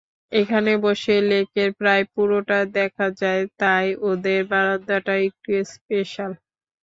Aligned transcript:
এখানে 0.31 0.71
বসে 0.85 1.15
লেকের 1.29 1.69
প্রায় 1.79 2.03
পুরোটা 2.13 2.59
দেখা 2.77 3.07
যায়, 3.21 3.43
তাই 3.61 3.87
ওদের 4.09 4.39
বারান্দাটা 4.51 5.13
একটু 5.27 5.49
স্পেশাল। 5.71 6.31